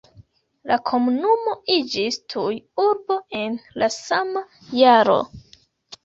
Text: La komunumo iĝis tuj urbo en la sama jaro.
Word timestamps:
La 0.69 0.75
komunumo 0.91 1.51
iĝis 1.73 2.15
tuj 2.33 2.55
urbo 2.83 3.17
en 3.41 3.59
la 3.83 3.89
sama 3.97 4.43
jaro. 4.79 5.19